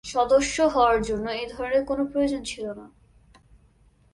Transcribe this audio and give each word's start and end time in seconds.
সদস্য 0.05 0.57
হওয়ার 0.73 0.99
জন্য 1.03 1.25
এই 1.31 1.47
ধরনের 1.51 1.83
কোনো 1.85 2.03
প্রয়োজন 2.05 2.41
ছিল 2.43 2.65
না। 2.73 2.85